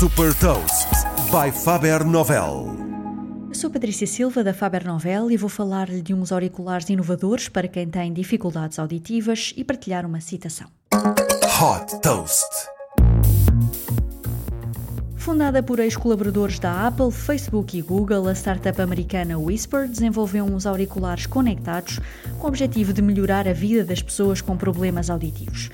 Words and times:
Super 0.00 0.32
Toast 0.36 0.88
by 1.30 1.52
Faber 1.52 2.06
Novel. 2.06 2.74
Sou 3.52 3.68
Patrícia 3.68 4.06
Silva 4.06 4.42
da 4.42 4.54
Faber 4.54 4.86
Novel 4.86 5.30
e 5.30 5.36
vou 5.36 5.50
falar-lhe 5.50 6.00
de 6.00 6.14
uns 6.14 6.32
auriculares 6.32 6.88
inovadores 6.88 7.50
para 7.50 7.68
quem 7.68 7.86
tem 7.86 8.10
dificuldades 8.10 8.78
auditivas 8.78 9.52
e 9.58 9.62
partilhar 9.62 10.06
uma 10.06 10.18
citação. 10.22 10.68
Hot 10.94 12.00
Toast. 12.00 12.48
Fundada 15.18 15.62
por 15.62 15.78
ex-colaboradores 15.78 16.58
da 16.58 16.86
Apple, 16.86 17.12
Facebook 17.12 17.76
e 17.76 17.82
Google, 17.82 18.26
a 18.26 18.34
startup 18.34 18.80
americana 18.80 19.38
Whisper 19.38 19.86
desenvolveu 19.86 20.46
uns 20.46 20.64
auriculares 20.64 21.26
conectados 21.26 22.00
com 22.38 22.46
o 22.46 22.48
objetivo 22.48 22.94
de 22.94 23.02
melhorar 23.02 23.46
a 23.46 23.52
vida 23.52 23.84
das 23.84 24.00
pessoas 24.00 24.40
com 24.40 24.56
problemas 24.56 25.10
auditivos. 25.10 25.68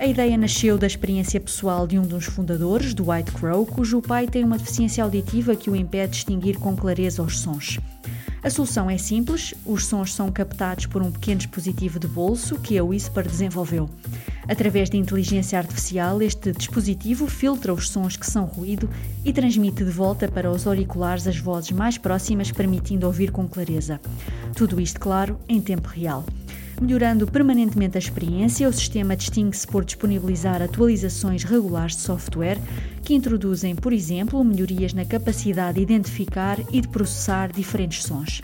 A 0.00 0.06
ideia 0.06 0.34
nasceu 0.38 0.78
da 0.78 0.86
experiência 0.86 1.38
pessoal 1.38 1.86
de 1.86 1.98
um 1.98 2.02
dos 2.06 2.24
fundadores, 2.24 2.94
do 2.94 3.10
White 3.10 3.32
Crow, 3.32 3.66
cujo 3.66 4.00
pai 4.00 4.26
tem 4.26 4.42
uma 4.42 4.56
deficiência 4.56 5.04
auditiva 5.04 5.54
que 5.54 5.68
o 5.68 5.76
impede 5.76 6.06
de 6.06 6.12
distinguir 6.12 6.56
com 6.56 6.74
clareza 6.74 7.22
os 7.22 7.38
sons. 7.38 7.78
A 8.42 8.48
solução 8.48 8.88
é 8.88 8.96
simples: 8.96 9.52
os 9.62 9.84
sons 9.84 10.14
são 10.14 10.32
captados 10.32 10.86
por 10.86 11.02
um 11.02 11.12
pequeno 11.12 11.36
dispositivo 11.36 11.98
de 11.98 12.06
bolso 12.06 12.58
que 12.58 12.78
a 12.78 12.82
Whisper 12.82 13.28
desenvolveu. 13.28 13.90
Através 14.48 14.88
de 14.88 14.96
inteligência 14.96 15.58
artificial, 15.58 16.22
este 16.22 16.50
dispositivo 16.52 17.26
filtra 17.26 17.74
os 17.74 17.90
sons 17.90 18.16
que 18.16 18.26
são 18.26 18.46
ruído 18.46 18.88
e 19.22 19.34
transmite 19.34 19.84
de 19.84 19.90
volta 19.90 20.26
para 20.28 20.50
os 20.50 20.66
auriculares 20.66 21.26
as 21.26 21.36
vozes 21.36 21.72
mais 21.72 21.98
próximas, 21.98 22.50
permitindo 22.50 23.06
ouvir 23.06 23.30
com 23.30 23.46
clareza. 23.46 24.00
Tudo 24.56 24.80
isto, 24.80 24.98
claro, 24.98 25.38
em 25.46 25.60
tempo 25.60 25.88
real. 25.88 26.24
Melhorando 26.80 27.26
permanentemente 27.26 27.98
a 27.98 28.00
experiência, 28.00 28.66
o 28.66 28.72
sistema 28.72 29.14
distingue-se 29.14 29.66
por 29.66 29.84
disponibilizar 29.84 30.62
atualizações 30.62 31.44
regulares 31.44 31.94
de 31.94 32.00
software 32.00 32.58
que 33.04 33.12
introduzem, 33.12 33.76
por 33.76 33.92
exemplo, 33.92 34.42
melhorias 34.42 34.94
na 34.94 35.04
capacidade 35.04 35.74
de 35.74 35.82
identificar 35.82 36.58
e 36.72 36.80
de 36.80 36.88
processar 36.88 37.52
diferentes 37.52 38.02
sons. 38.02 38.40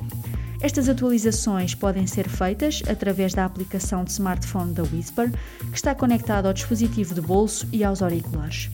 Estas 0.61 0.87
atualizações 0.87 1.75
podem 1.75 2.07
ser 2.07 2.29
feitas 2.29 2.83
através 2.87 3.33
da 3.33 3.45
aplicação 3.45 4.05
de 4.05 4.11
smartphone 4.11 4.75
da 4.75 4.83
Whisper, 4.83 5.31
que 5.71 5.77
está 5.77 5.95
conectada 5.95 6.47
ao 6.47 6.55
dispositivo 6.55 7.15
de 7.15 7.23
bolso 7.23 7.67
e 7.73 7.83
aos 7.83 8.03
auriculares. 8.03 8.69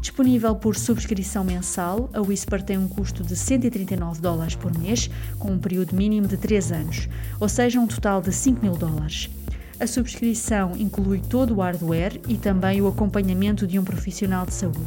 Disponível 0.00 0.54
por 0.54 0.76
subscrição 0.76 1.44
mensal, 1.44 2.08
a 2.14 2.22
Whisper 2.22 2.62
tem 2.62 2.78
um 2.78 2.88
custo 2.88 3.22
de 3.22 3.36
139 3.36 4.20
dólares 4.20 4.54
por 4.54 4.76
mês, 4.78 5.10
com 5.38 5.52
um 5.52 5.58
período 5.58 5.94
mínimo 5.94 6.26
de 6.26 6.38
3 6.38 6.72
anos, 6.72 7.08
ou 7.38 7.48
seja, 7.48 7.78
um 7.78 7.86
total 7.86 8.22
de 8.22 8.32
5 8.32 8.62
mil 8.62 8.72
dólares. 8.72 9.28
A 9.78 9.86
subscrição 9.86 10.72
inclui 10.76 11.20
todo 11.20 11.54
o 11.54 11.60
hardware 11.60 12.18
e 12.26 12.36
também 12.36 12.80
o 12.80 12.88
acompanhamento 12.88 13.66
de 13.66 13.78
um 13.78 13.84
profissional 13.84 14.46
de 14.46 14.54
saúde. 14.54 14.80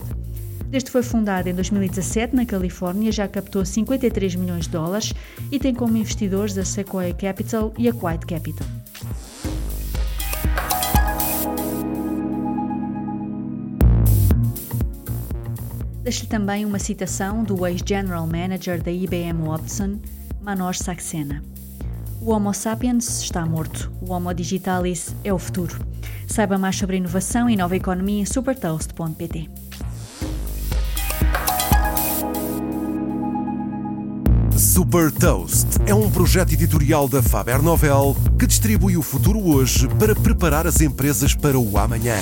Desde 0.68 0.90
foi 0.90 1.04
fundada 1.04 1.48
em 1.48 1.54
2017 1.54 2.36
na 2.36 2.46
Califórnia, 2.48 3.12
já 3.12 3.28
captou 3.28 3.64
53 3.64 4.34
milhões 4.34 4.66
de 4.66 4.72
dólares 4.72 5.14
e 5.52 5.60
tem 5.60 5.76
como 5.76 5.96
investidores 5.96 6.58
a 6.58 6.66
Sequoia 6.66 7.14
Capital 7.14 7.72
e 7.78 7.88
a 7.88 7.94
Quiet 7.94 8.26
Capital. 8.26 8.83
Deixo-lhe 16.04 16.28
também 16.28 16.66
uma 16.66 16.80
citação 16.80 17.46
do 17.46 17.66
ex-General 17.66 18.28
Manager 18.28 18.84
da 18.84 18.92
IBM 18.92 19.48
Watson, 19.48 20.00
Manoj 20.42 20.78
Saxena. 20.78 21.42
O 22.20 22.32
Homo 22.32 22.54
sapiens 22.54 23.22
está 23.22 23.46
morto, 23.46 23.90
o 24.02 24.12
Homo 24.12 24.34
digitalis 24.34 25.16
é 25.24 25.34
o 25.34 25.40
futuro. 25.40 25.80
Saiba 26.28 26.58
mais 26.58 26.76
sobre 26.76 26.98
inovação 26.98 27.50
e 27.50 27.56
nova 27.56 27.78
economia 27.78 28.22
em 28.22 28.26
supertoast.pt. 28.26 29.50
Super 34.58 35.10
Toast 35.12 35.68
é 35.86 35.96
um 35.96 36.12
projeto 36.12 36.52
editorial 36.52 37.08
da 37.08 37.24
Faber 37.24 37.62
Novel 37.62 38.16
que 38.38 38.46
distribui 38.46 38.98
o 38.98 39.02
futuro 39.02 39.40
hoje 39.40 39.88
para 40.00 40.14
preparar 40.14 40.68
as 40.68 40.82
empresas 40.82 41.34
para 41.34 41.58
o 41.58 41.78
amanhã. 41.78 42.16